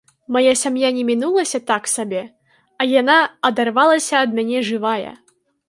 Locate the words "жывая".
4.75-5.11